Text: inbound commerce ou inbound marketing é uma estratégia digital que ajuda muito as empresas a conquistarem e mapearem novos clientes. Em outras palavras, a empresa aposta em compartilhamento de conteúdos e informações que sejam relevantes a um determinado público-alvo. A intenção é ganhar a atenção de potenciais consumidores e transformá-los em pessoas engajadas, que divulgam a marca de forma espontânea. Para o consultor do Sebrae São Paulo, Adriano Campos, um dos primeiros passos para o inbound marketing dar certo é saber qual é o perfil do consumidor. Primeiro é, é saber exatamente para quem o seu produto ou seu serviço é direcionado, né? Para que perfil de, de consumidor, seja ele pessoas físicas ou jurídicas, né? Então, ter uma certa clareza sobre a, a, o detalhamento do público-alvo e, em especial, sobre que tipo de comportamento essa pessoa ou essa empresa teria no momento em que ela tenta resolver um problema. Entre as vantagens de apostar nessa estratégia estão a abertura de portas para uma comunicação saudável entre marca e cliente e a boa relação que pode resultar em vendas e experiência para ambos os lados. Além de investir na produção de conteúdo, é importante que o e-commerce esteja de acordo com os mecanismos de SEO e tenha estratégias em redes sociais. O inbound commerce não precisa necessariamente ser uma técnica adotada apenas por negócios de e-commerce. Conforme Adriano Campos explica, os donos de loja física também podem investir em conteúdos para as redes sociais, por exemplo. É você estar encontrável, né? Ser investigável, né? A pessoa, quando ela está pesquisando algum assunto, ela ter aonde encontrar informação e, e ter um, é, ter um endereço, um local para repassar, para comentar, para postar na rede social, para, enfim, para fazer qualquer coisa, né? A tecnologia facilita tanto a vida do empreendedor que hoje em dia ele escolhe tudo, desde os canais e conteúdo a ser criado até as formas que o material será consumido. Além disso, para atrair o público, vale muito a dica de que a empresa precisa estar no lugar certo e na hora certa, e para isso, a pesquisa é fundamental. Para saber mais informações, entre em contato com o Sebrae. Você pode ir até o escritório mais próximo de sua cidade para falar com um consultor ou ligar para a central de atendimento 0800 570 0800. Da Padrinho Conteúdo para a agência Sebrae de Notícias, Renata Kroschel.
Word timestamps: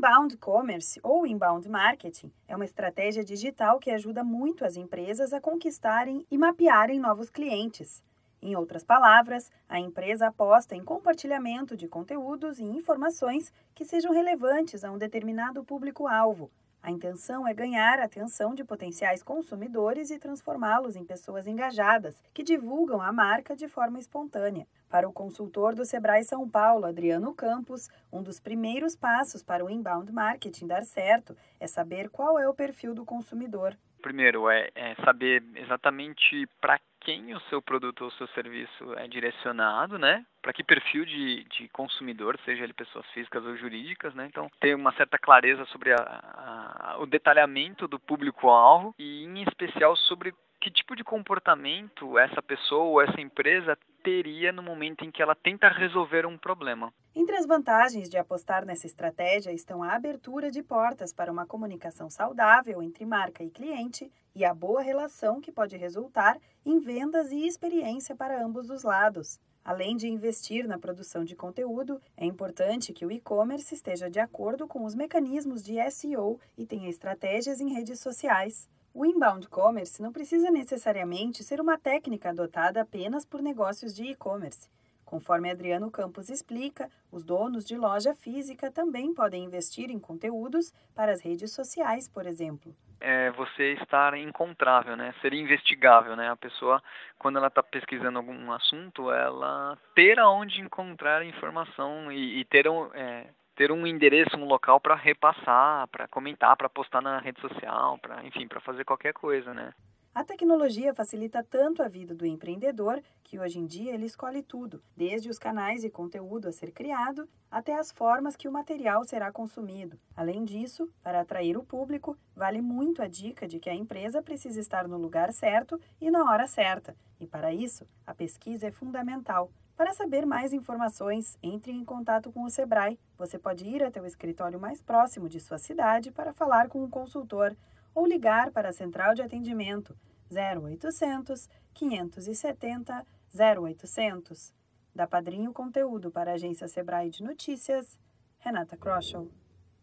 inbound 0.00 0.38
commerce 0.38 0.98
ou 1.02 1.26
inbound 1.26 1.68
marketing 1.68 2.32
é 2.48 2.56
uma 2.56 2.64
estratégia 2.64 3.22
digital 3.22 3.78
que 3.78 3.90
ajuda 3.90 4.24
muito 4.24 4.64
as 4.64 4.74
empresas 4.74 5.34
a 5.34 5.42
conquistarem 5.42 6.26
e 6.30 6.38
mapearem 6.38 6.98
novos 6.98 7.28
clientes. 7.28 8.02
Em 8.40 8.56
outras 8.56 8.82
palavras, 8.82 9.50
a 9.68 9.78
empresa 9.78 10.28
aposta 10.28 10.74
em 10.74 10.82
compartilhamento 10.82 11.76
de 11.76 11.86
conteúdos 11.86 12.58
e 12.58 12.64
informações 12.64 13.52
que 13.74 13.84
sejam 13.84 14.10
relevantes 14.10 14.84
a 14.84 14.90
um 14.90 14.96
determinado 14.96 15.62
público-alvo. 15.62 16.50
A 16.82 16.90
intenção 16.90 17.46
é 17.46 17.52
ganhar 17.52 17.98
a 18.00 18.04
atenção 18.04 18.54
de 18.54 18.64
potenciais 18.64 19.22
consumidores 19.22 20.10
e 20.10 20.18
transformá-los 20.18 20.96
em 20.96 21.04
pessoas 21.04 21.46
engajadas, 21.46 22.22
que 22.32 22.42
divulgam 22.42 23.02
a 23.02 23.12
marca 23.12 23.54
de 23.54 23.68
forma 23.68 23.98
espontânea. 23.98 24.66
Para 24.88 25.08
o 25.08 25.12
consultor 25.12 25.74
do 25.74 25.84
Sebrae 25.84 26.24
São 26.24 26.48
Paulo, 26.48 26.86
Adriano 26.86 27.34
Campos, 27.34 27.88
um 28.10 28.22
dos 28.22 28.40
primeiros 28.40 28.96
passos 28.96 29.42
para 29.42 29.64
o 29.64 29.70
inbound 29.70 30.10
marketing 30.10 30.66
dar 30.66 30.82
certo 30.84 31.36
é 31.60 31.66
saber 31.66 32.08
qual 32.08 32.38
é 32.38 32.48
o 32.48 32.54
perfil 32.54 32.94
do 32.94 33.04
consumidor. 33.04 33.76
Primeiro 34.00 34.48
é, 34.48 34.70
é 34.74 34.94
saber 35.04 35.44
exatamente 35.54 36.46
para 36.60 36.80
quem 37.00 37.34
o 37.34 37.40
seu 37.42 37.62
produto 37.62 38.04
ou 38.04 38.10
seu 38.12 38.26
serviço 38.28 38.94
é 38.96 39.08
direcionado, 39.08 39.98
né? 39.98 40.24
Para 40.42 40.52
que 40.52 40.62
perfil 40.62 41.04
de, 41.04 41.44
de 41.44 41.68
consumidor, 41.68 42.38
seja 42.44 42.64
ele 42.64 42.72
pessoas 42.72 43.06
físicas 43.12 43.44
ou 43.44 43.56
jurídicas, 43.56 44.14
né? 44.14 44.26
Então, 44.26 44.50
ter 44.60 44.74
uma 44.74 44.92
certa 44.92 45.18
clareza 45.18 45.64
sobre 45.66 45.92
a, 45.92 45.96
a, 45.96 46.59
o 47.00 47.06
detalhamento 47.06 47.88
do 47.88 47.98
público-alvo 47.98 48.94
e, 48.98 49.24
em 49.24 49.42
especial, 49.42 49.96
sobre 49.96 50.34
que 50.60 50.70
tipo 50.70 50.94
de 50.94 51.02
comportamento 51.02 52.18
essa 52.18 52.42
pessoa 52.42 52.84
ou 52.84 53.00
essa 53.00 53.18
empresa 53.18 53.78
teria 54.04 54.52
no 54.52 54.62
momento 54.62 55.02
em 55.02 55.10
que 55.10 55.22
ela 55.22 55.34
tenta 55.34 55.70
resolver 55.70 56.26
um 56.26 56.36
problema. 56.36 56.92
Entre 57.14 57.34
as 57.34 57.46
vantagens 57.46 58.10
de 58.10 58.18
apostar 58.18 58.66
nessa 58.66 58.86
estratégia 58.86 59.50
estão 59.50 59.82
a 59.82 59.94
abertura 59.94 60.50
de 60.50 60.62
portas 60.62 61.14
para 61.14 61.32
uma 61.32 61.46
comunicação 61.46 62.10
saudável 62.10 62.82
entre 62.82 63.06
marca 63.06 63.42
e 63.42 63.50
cliente 63.50 64.12
e 64.34 64.44
a 64.44 64.52
boa 64.52 64.82
relação 64.82 65.40
que 65.40 65.50
pode 65.50 65.78
resultar 65.78 66.36
em 66.66 66.78
vendas 66.78 67.32
e 67.32 67.46
experiência 67.46 68.14
para 68.14 68.44
ambos 68.44 68.68
os 68.68 68.82
lados. 68.82 69.40
Além 69.64 69.96
de 69.96 70.08
investir 70.08 70.66
na 70.66 70.78
produção 70.78 71.24
de 71.24 71.36
conteúdo, 71.36 72.00
é 72.16 72.24
importante 72.24 72.92
que 72.92 73.04
o 73.04 73.12
e-commerce 73.12 73.74
esteja 73.74 74.08
de 74.08 74.18
acordo 74.18 74.66
com 74.66 74.84
os 74.84 74.94
mecanismos 74.94 75.62
de 75.62 75.76
SEO 75.90 76.40
e 76.56 76.64
tenha 76.64 76.88
estratégias 76.88 77.60
em 77.60 77.72
redes 77.72 78.00
sociais. 78.00 78.68
O 78.92 79.06
inbound 79.06 79.48
commerce 79.48 80.02
não 80.02 80.12
precisa 80.12 80.50
necessariamente 80.50 81.44
ser 81.44 81.60
uma 81.60 81.78
técnica 81.78 82.30
adotada 82.30 82.80
apenas 82.80 83.24
por 83.24 83.40
negócios 83.40 83.94
de 83.94 84.04
e-commerce. 84.04 84.68
Conforme 85.10 85.50
Adriano 85.50 85.90
Campos 85.90 86.30
explica, 86.30 86.88
os 87.10 87.24
donos 87.24 87.64
de 87.64 87.76
loja 87.76 88.14
física 88.14 88.70
também 88.70 89.12
podem 89.12 89.42
investir 89.42 89.90
em 89.90 89.98
conteúdos 89.98 90.72
para 90.94 91.10
as 91.10 91.20
redes 91.20 91.52
sociais, 91.52 92.08
por 92.08 92.28
exemplo. 92.28 92.72
É 93.00 93.28
você 93.32 93.72
estar 93.72 94.16
encontrável, 94.16 94.96
né? 94.96 95.12
Ser 95.20 95.34
investigável, 95.34 96.14
né? 96.14 96.30
A 96.30 96.36
pessoa, 96.36 96.80
quando 97.18 97.38
ela 97.38 97.48
está 97.48 97.60
pesquisando 97.60 98.18
algum 98.18 98.52
assunto, 98.52 99.10
ela 99.10 99.76
ter 99.96 100.16
aonde 100.20 100.60
encontrar 100.60 101.26
informação 101.26 102.12
e, 102.12 102.38
e 102.38 102.44
ter 102.44 102.68
um, 102.68 102.88
é, 102.94 103.26
ter 103.56 103.72
um 103.72 103.84
endereço, 103.84 104.36
um 104.36 104.44
local 104.44 104.78
para 104.78 104.94
repassar, 104.94 105.88
para 105.88 106.06
comentar, 106.06 106.56
para 106.56 106.68
postar 106.68 107.00
na 107.00 107.18
rede 107.18 107.40
social, 107.40 107.98
para, 107.98 108.24
enfim, 108.24 108.46
para 108.46 108.60
fazer 108.60 108.84
qualquer 108.84 109.12
coisa, 109.12 109.52
né? 109.52 109.72
A 110.12 110.24
tecnologia 110.24 110.92
facilita 110.92 111.40
tanto 111.40 111.84
a 111.84 111.88
vida 111.88 112.12
do 112.16 112.26
empreendedor 112.26 113.00
que 113.22 113.38
hoje 113.38 113.60
em 113.60 113.66
dia 113.66 113.94
ele 113.94 114.06
escolhe 114.06 114.42
tudo, 114.42 114.82
desde 114.96 115.30
os 115.30 115.38
canais 115.38 115.84
e 115.84 115.88
conteúdo 115.88 116.48
a 116.48 116.52
ser 116.52 116.72
criado 116.72 117.28
até 117.48 117.78
as 117.78 117.92
formas 117.92 118.34
que 118.34 118.48
o 118.48 118.52
material 118.52 119.04
será 119.04 119.30
consumido. 119.30 119.96
Além 120.16 120.44
disso, 120.44 120.92
para 121.00 121.20
atrair 121.20 121.56
o 121.56 121.62
público, 121.62 122.18
vale 122.34 122.60
muito 122.60 123.00
a 123.00 123.06
dica 123.06 123.46
de 123.46 123.60
que 123.60 123.70
a 123.70 123.74
empresa 123.74 124.20
precisa 124.20 124.58
estar 124.58 124.88
no 124.88 124.98
lugar 124.98 125.32
certo 125.32 125.80
e 126.00 126.10
na 126.10 126.28
hora 126.28 126.48
certa, 126.48 126.96
e 127.20 127.26
para 127.26 127.54
isso, 127.54 127.86
a 128.04 128.12
pesquisa 128.12 128.66
é 128.66 128.72
fundamental. 128.72 129.48
Para 129.76 129.94
saber 129.94 130.26
mais 130.26 130.52
informações, 130.52 131.38
entre 131.40 131.70
em 131.70 131.84
contato 131.84 132.32
com 132.32 132.42
o 132.42 132.50
Sebrae. 132.50 132.98
Você 133.16 133.38
pode 133.38 133.64
ir 133.64 133.82
até 133.82 134.00
o 134.00 134.06
escritório 134.06 134.60
mais 134.60 134.82
próximo 134.82 135.28
de 135.28 135.38
sua 135.38 135.56
cidade 135.56 136.10
para 136.10 136.34
falar 136.34 136.68
com 136.68 136.82
um 136.82 136.90
consultor 136.90 137.56
ou 137.94 138.06
ligar 138.06 138.50
para 138.50 138.70
a 138.70 138.72
central 138.72 139.14
de 139.14 139.22
atendimento 139.22 139.96
0800 140.30 141.48
570 141.74 143.06
0800. 143.34 144.52
Da 144.94 145.06
Padrinho 145.06 145.52
Conteúdo 145.52 146.10
para 146.10 146.32
a 146.32 146.34
agência 146.34 146.66
Sebrae 146.66 147.10
de 147.10 147.22
Notícias, 147.22 147.98
Renata 148.38 148.76
Kroschel. 148.76 149.30